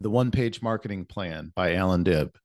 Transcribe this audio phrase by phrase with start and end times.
[0.00, 2.38] The One Page Marketing Plan by Allan Dib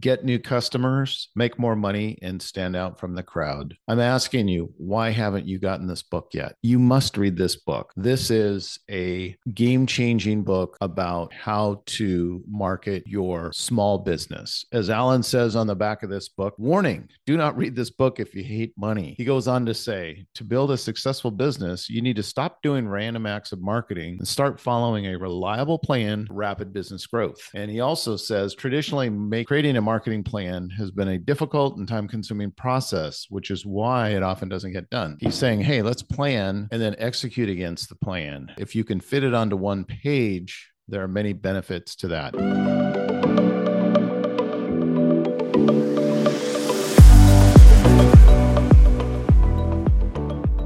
[0.00, 3.74] get new customers, make more money, and stand out from the crowd.
[3.88, 6.54] I'm asking you, why haven't you gotten this book yet?
[6.62, 7.92] You must read this book.
[7.96, 14.64] This is a game changing book about how to market your small business.
[14.72, 18.20] As Allan says on the back of this book, warning, do not read this book
[18.20, 19.14] if you hate money.
[19.16, 22.88] He goes on to say, to build a successful business, you need to stop doing
[22.88, 27.40] random acts of marketing and start following a reliable plan rapid business growth.
[27.54, 31.88] And he also says, traditionally, make creating a marketing plan has been a difficult and
[31.88, 35.16] time consuming process, which is why it often doesn't get done.
[35.18, 38.52] He's saying, hey, let's plan and then execute against the plan.
[38.58, 42.34] If you can fit it onto one page, there are many benefits to that.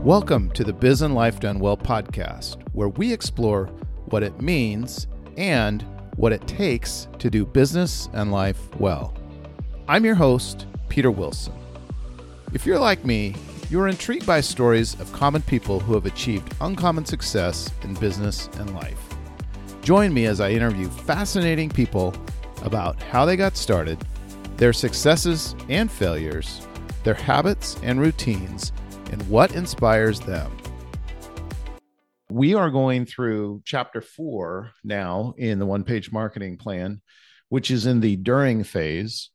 [0.03, 3.67] Welcome to the Biz and Life Done Well podcast, where we explore
[4.07, 9.15] what it means and what it takes to do business and life well.
[9.89, 11.55] I'm your host, Peter Wilson.
[12.53, 13.35] If you're like me,
[13.71, 18.75] you're intrigued by stories of common people who have achieved uncommon success in business and
[18.75, 19.01] life.
[19.83, 22.15] Join me as I interview fascinating people
[22.63, 23.99] about how they got started,
[24.57, 26.67] their successes and failures,
[27.03, 28.73] their habits and routines,
[29.11, 30.57] and what inspires them.
[32.33, 37.03] We are going through chapter four now in the one page marketing plan,
[37.51, 39.29] which is in the during phase,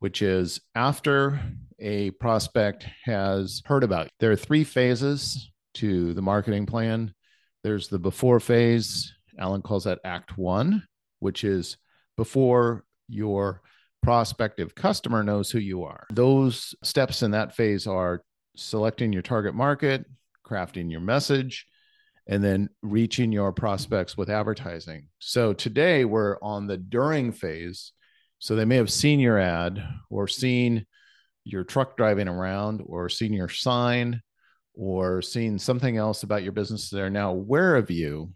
[0.00, 1.40] which is after
[1.78, 4.10] a prospect has heard about you.
[4.18, 7.14] There are three phases to the marketing plan.
[7.62, 9.14] There's the before phase.
[9.38, 10.82] Allan calls that act one,
[11.20, 11.76] which is
[12.16, 13.62] before your
[14.02, 16.04] prospective customer knows who you are.
[16.10, 18.24] Those steps in that phase are
[18.56, 20.04] selecting your target market,
[20.44, 21.68] crafting your message,
[22.30, 25.08] and then reaching your prospects with advertising.
[25.18, 27.92] So today we're on the during phase.
[28.38, 30.86] So they may have seen your ad or seen
[31.42, 34.22] your truck driving around or seen your sign
[34.74, 36.88] or seen something else about your business.
[36.88, 38.32] They're now aware of you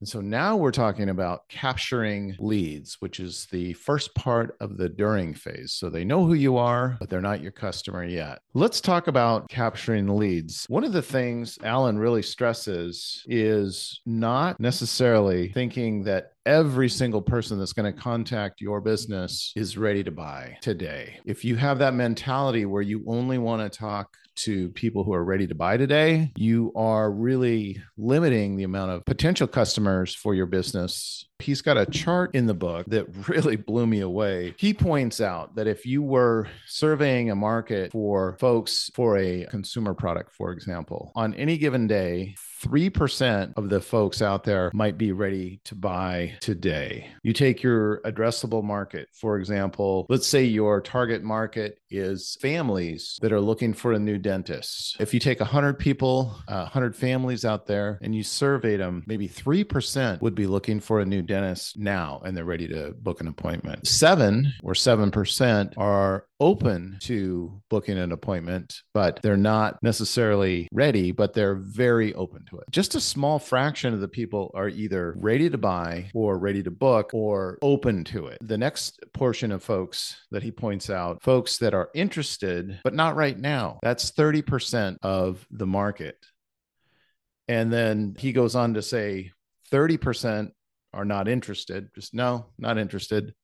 [0.00, 4.88] and so now we're talking about capturing leads, which is the first part of the
[4.88, 5.72] during phase.
[5.72, 8.40] So they know who you are, but they're not your customer yet.
[8.54, 10.66] Let's talk about capturing leads.
[10.68, 17.58] One of the things Allan really stresses is not necessarily thinking that every single person
[17.58, 21.18] that's going to contact your business is ready to buy today.
[21.26, 25.24] If you have that mentality where you only want to talk to people who are
[25.24, 30.46] ready to buy today, you are really limiting the amount of potential customers for your
[30.46, 31.27] business.
[31.40, 34.54] He's got a chart in the book that really blew me away.
[34.58, 39.94] He points out that if you were surveying a market for folks for a consumer
[39.94, 45.12] product, for example, on any given day, 3% of the folks out there might be
[45.12, 47.08] ready to buy today.
[47.22, 53.32] You take your addressable market, for example, let's say your target market is families that
[53.32, 54.96] are looking for a new dentist.
[55.00, 59.28] If you take 100 people, uh, 100 families out there, and you surveyed them, maybe
[59.28, 63.28] 3% would be looking for a new dentist now and they're ready to book an
[63.28, 63.86] appointment.
[63.86, 71.34] Seven or 7% are open to booking an appointment, but they're not necessarily ready, but
[71.34, 72.64] they're very open to it.
[72.70, 76.70] Just a small fraction of the people are either ready to buy or ready to
[76.70, 78.38] book or open to it.
[78.40, 83.16] The next portion of folks that he points out, folks that are interested, but not
[83.16, 86.16] right now, that's 30% of the market.
[87.48, 89.32] And then he goes on to say
[89.72, 90.50] 30%
[90.92, 91.88] are not interested.
[91.94, 93.34] Just no, not interested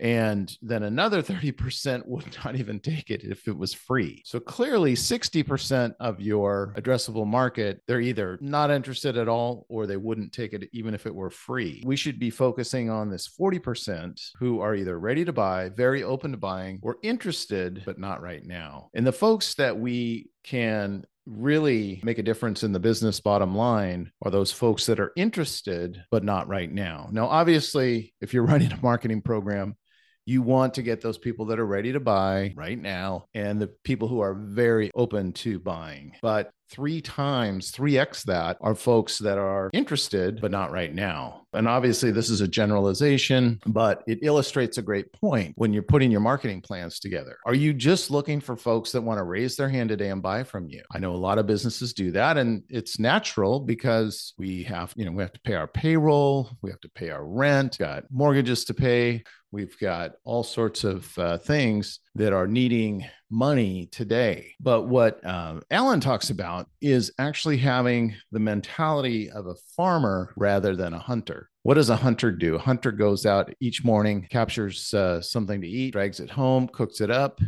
[0.00, 4.22] and then another 30% would not even take it if it was free.
[4.24, 9.96] So clearly 60% of your addressable market, they're either not interested at all or they
[9.96, 11.82] wouldn't take it even if it were free.
[11.84, 16.32] We should be focusing on this 40% who are either ready to buy, very open
[16.32, 18.90] to buying, or interested, but not right now.
[18.94, 24.10] And the folks that we can really make a difference in the business bottom line
[24.22, 27.08] are those folks that are interested, but not right now.
[27.12, 29.76] Now, obviously, if you're running a marketing program,
[30.24, 33.68] you want to get those people that are ready to buy right now and the
[33.82, 36.12] people who are very open to buying.
[36.20, 41.46] But three times, 3x that are folks that are interested, but not right now.
[41.54, 46.10] And obviously, this is a generalization, but it illustrates a great point when you're putting
[46.10, 47.38] your marketing plans together.
[47.46, 50.44] Are you just looking for folks that want to raise their hand today and buy
[50.44, 50.82] from you?
[50.92, 55.06] I know a lot of businesses do that, and it's natural because we have, you
[55.06, 58.64] know, we have to pay our payroll, we have to pay our rent, got mortgages
[58.66, 59.22] to pay.
[59.50, 64.52] We've got all sorts of uh, things that are needing money today.
[64.60, 70.32] But what uh, Allan talks about about is actually having the mentality of a farmer
[70.36, 71.50] rather than a hunter.
[71.62, 72.54] What does a hunter do?
[72.54, 77.00] A hunter goes out each morning, captures uh, something to eat, drags it home, cooks
[77.00, 77.40] it up.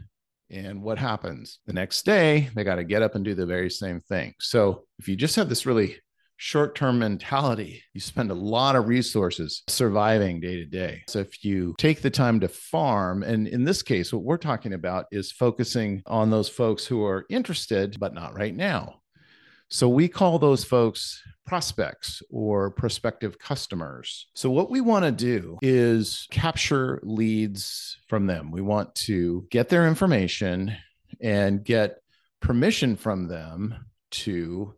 [0.51, 1.61] And what happens?
[1.67, 4.35] The next day, they got to get up and do the very same thing.
[4.41, 5.97] So if you just have this really
[6.43, 11.03] short term mentality, you spend a lot of resources surviving day to day.
[11.07, 14.73] So, if you take the time to farm, and in this case, what we're talking
[14.73, 19.00] about is focusing on those folks who are interested, but not right now.
[19.71, 24.27] So, we call those folks prospects or prospective customers.
[24.35, 28.51] So, what we want to do is capture leads from them.
[28.51, 30.77] We want to get their information
[31.21, 31.99] and get
[32.41, 33.75] permission from them
[34.11, 34.75] to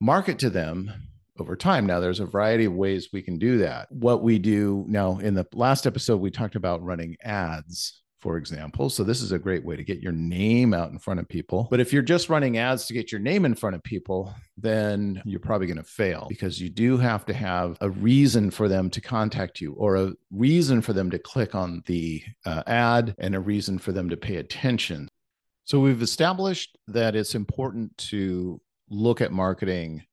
[0.00, 0.92] market to them
[1.38, 1.86] over time.
[1.86, 3.90] Now, there's a variety of ways we can do that.
[3.90, 8.88] What we do now, in the last episode, we talked about running ads, for example.
[8.88, 11.66] So, this is a great way to get your name out in front of people.
[11.70, 15.20] But if you're just running ads to get your name in front of people, then
[15.26, 18.88] you're probably going to fail because you do have to have a reason for them
[18.90, 23.34] to contact you or a reason for them to click on the uh, ad and
[23.34, 25.08] a reason for them to pay attention.
[25.64, 30.04] So, we've established that it's important to look at marketing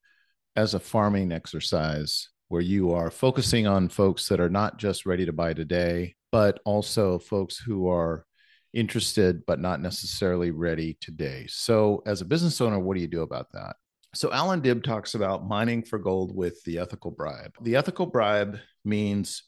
[0.56, 5.28] as a farming exercise where you are focusing on folks that are not just ready
[5.28, 8.26] to buy today, but also folks who are
[8.74, 11.46] interested but not necessarily ready today.
[11.50, 13.76] So, as a business owner, what do you do about that?
[14.14, 17.54] So, Allan Dib talks about mining for gold with the ethical bribe.
[17.62, 19.44] The ethical bribe means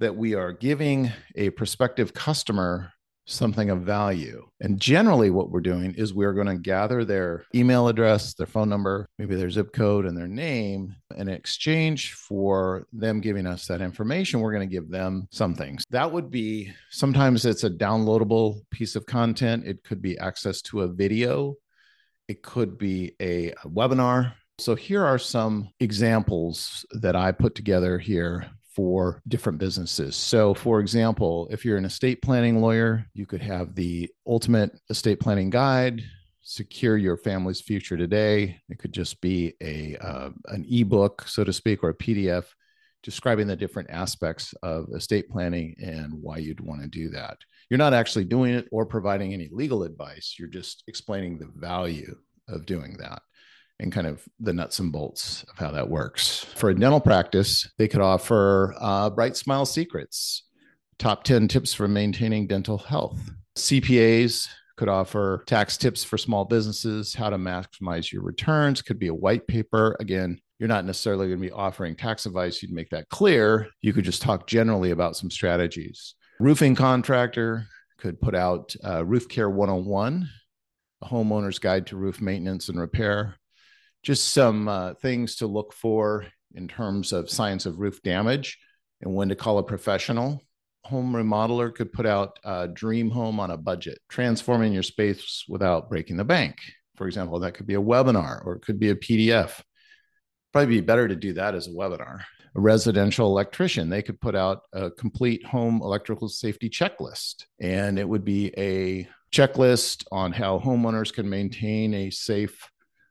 [0.00, 2.92] that we are giving a prospective customer
[3.28, 4.46] something of value.
[4.60, 8.68] And generally, what we're doing is we're going to gather their email address, their phone
[8.68, 10.96] number, maybe their zip code, and their name.
[11.16, 15.78] And in exchange for them giving us that information, we're going to give them something.
[15.90, 20.82] That would be sometimes it's a downloadable piece of content, it could be access to
[20.82, 21.54] a video,
[22.28, 24.32] it could be a webinar.
[24.60, 30.14] So, here are some examples that I put together here for different businesses.
[30.14, 35.18] So, for example, if you're an estate planning lawyer, you could have the ultimate estate
[35.18, 36.04] planning guide,
[36.42, 38.60] secure your family's future today.
[38.68, 42.44] It could just be a uh, an ebook, so to speak, or a PDF
[43.02, 47.38] describing the different aspects of estate planning and why you'd want to do that.
[47.70, 50.36] You're not actually doing it or providing any legal advice.
[50.38, 52.14] You're just explaining the value
[52.48, 53.22] of doing that
[53.80, 56.44] and kind of the nuts and bolts of how that works.
[56.56, 60.44] For a dental practice, they could offer uh, Bright Smile Secrets,
[60.98, 63.18] top 10 tips for maintaining dental health.
[63.56, 69.08] CPAs could offer tax tips for small businesses, how to maximize your returns, could be
[69.08, 69.96] a white paper.
[70.00, 72.62] Again, you're not necessarily going to be offering tax advice.
[72.62, 73.68] You'd make that clear.
[73.80, 76.14] You could just talk generally about some strategies.
[76.40, 77.66] Roofing contractor
[77.98, 80.28] could put out uh, Roof Care 101,
[81.02, 83.36] a homeowner's guide to roof maintenance and repair
[84.02, 88.58] just some uh, things to look for in terms of signs of roof damage
[89.00, 90.42] and when to call a professional.
[90.84, 95.90] Home remodeler could put out a dream home on a budget, transforming your space without
[95.90, 96.56] breaking the bank.
[96.96, 99.60] For example, that could be a webinar or it could be a PDF.
[100.52, 102.20] Probably be better to do that as a webinar.
[102.54, 108.08] A residential electrician, they could put out a complete home electrical safety checklist, and it
[108.08, 112.68] would be a checklist on how homeowners can maintain a safe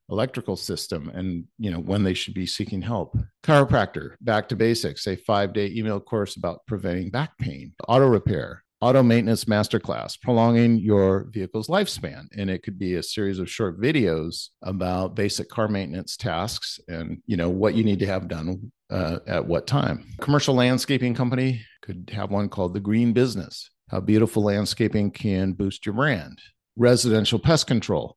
[0.10, 3.18] electrical system and you know when they should be seeking help.
[3.44, 7.74] Chiropractor back to basics a five day email course about preventing back pain.
[7.88, 12.26] Auto repair auto maintenance masterclass prolonging your vehicle's lifespan.
[12.38, 17.22] And it could be a series of short videos about basic car maintenance tasks and
[17.26, 20.08] you know what you need to have done uh, at what time.
[20.22, 23.70] Commercial landscaping company could have one called the green business.
[23.90, 26.40] How beautiful landscaping can boost your brand.
[26.76, 28.17] Residential pest control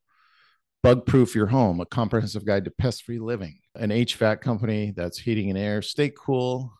[0.82, 5.18] Bug Proof Your Home, a comprehensive guide to pest free living, an HVAC company that's
[5.18, 5.82] heating and air.
[5.82, 6.72] Stay cool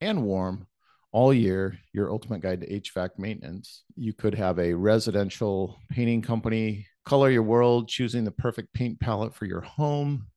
[0.00, 0.66] and warm
[1.12, 3.84] all year, your ultimate guide to HVAC maintenance.
[3.94, 9.34] You could have a residential painting company, color your world, choosing the perfect paint palette
[9.34, 10.28] for your home.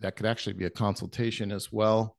[0.00, 2.14] That could actually be a consultation as well,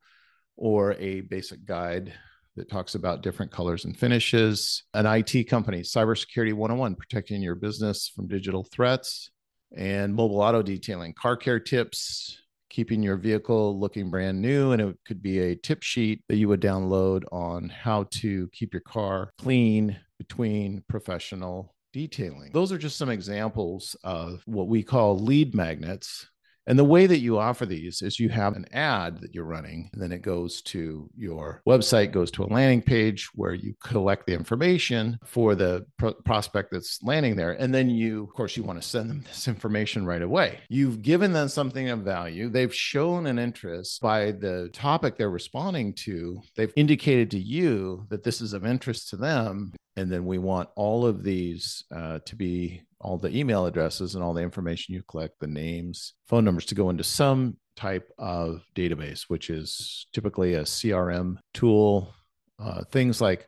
[0.57, 2.13] or a basic guide
[2.55, 4.85] that talks about different colors and finishes.
[4.95, 9.29] An IT company, Cybersecurity 101, protecting your business from digital threats
[9.75, 12.37] and mobile auto detailing, car care tips,
[12.69, 14.71] keeping your vehicle looking brand new.
[14.71, 18.73] And it could be a tip sheet that you would download on how to keep
[18.73, 22.51] your car clean between professional detailing.
[22.53, 26.27] Those are just some examples of what we call lead magnets.
[26.67, 29.89] And the way that you offer these is you have an ad that you're running,
[29.93, 34.27] and then it goes to your website, goes to a landing page where you collect
[34.27, 37.53] the information for the pro- prospect that's landing there.
[37.53, 40.59] And then you, of course, you want to send them this information right away.
[40.69, 42.49] You've given them something of value.
[42.49, 46.41] They've shown an interest by the topic they're responding to.
[46.55, 49.73] They've indicated to you that this is of interest to them.
[49.97, 54.23] And then we want all of these uh, to be all the email addresses and
[54.23, 58.63] all the information you collect, the names, phone numbers to go into some type of
[58.75, 62.13] database, which is typically a CRM tool.
[62.59, 63.47] Uh, things like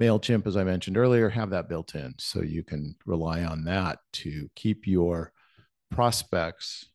[0.00, 2.14] MailChimp, as I mentioned earlier, have that built in.
[2.18, 5.32] So you can rely on that to keep your
[5.90, 6.86] prospects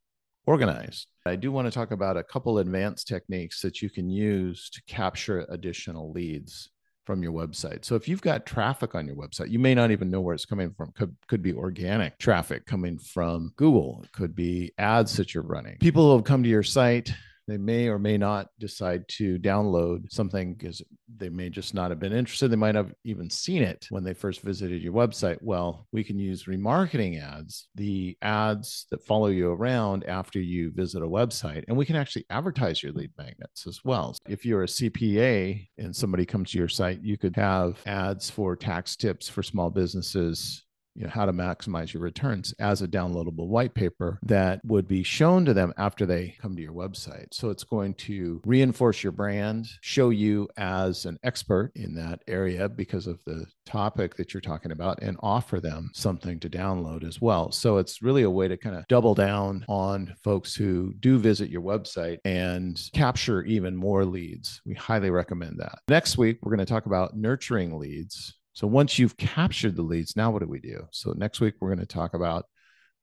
[0.46, 1.08] organized.
[1.26, 4.82] I do want to talk about a couple advanced techniques that you can use to
[4.88, 6.70] capture additional leads
[7.08, 7.86] from your website.
[7.86, 10.46] So if you've got traffic on your website, you may not even know where it's
[10.46, 10.92] coming from.
[10.92, 14.02] Could could be organic traffic coming from Google.
[14.04, 15.78] It could be ads that you're running.
[15.80, 17.14] People who have come to your site
[17.48, 20.82] they may or may not decide to download something because
[21.16, 22.50] they may just not have been interested.
[22.50, 25.38] They might have even seen it when they first visited your website.
[25.42, 31.02] Well, we can use remarketing ads, the ads that follow you around after you visit
[31.02, 34.18] a website, and we can actually advertise your lead magnets as well.
[34.28, 38.56] If you're a CPA and somebody comes to your site, you could have ads for
[38.56, 40.66] tax tips for small businesses
[40.98, 45.04] you know, how to maximize your returns as a downloadable white paper that would be
[45.04, 47.28] shown to them after they come to your website.
[47.32, 52.68] So it's going to reinforce your brand, show you as an expert in that area
[52.68, 57.22] because of the topic that you're talking about, and offer them something to download as
[57.22, 57.52] well.
[57.52, 61.52] So it's really a way to kind of double down on folks who do visit
[61.52, 64.62] your website and capture even more leads.
[64.66, 65.78] We highly recommend that.
[65.90, 70.16] Next week, we're going to talk about nurturing leads so once you've captured the leads,
[70.16, 70.88] now what do we do?
[70.90, 72.46] So next week, we're going to talk about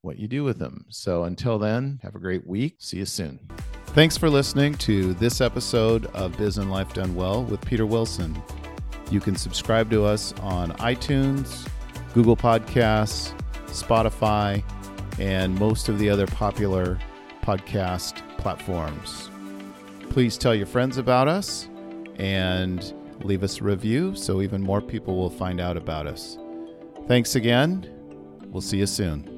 [0.01, 0.85] what you do with them.
[0.89, 2.79] So until then, have a great week.
[2.81, 3.39] See you soon.
[3.87, 8.37] Thanks for listening to this episode of Biz and Life Done Well with Peter Wilson.
[9.13, 11.69] You can subscribe to us on iTunes,
[12.15, 13.33] Google Podcasts,
[13.69, 14.61] Spotify,
[15.21, 16.99] and most of the other popular
[17.45, 19.31] podcast platforms.
[20.11, 21.69] Please tell your friends about us
[22.17, 22.93] and
[23.25, 26.39] leave us a review so even more people will find out about us.
[27.09, 27.91] Thanks again.
[28.51, 29.34] We'll see you soon.